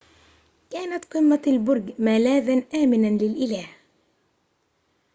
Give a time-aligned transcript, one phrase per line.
[0.71, 3.67] كانت قمة البرج ملاذاً آمناً للإله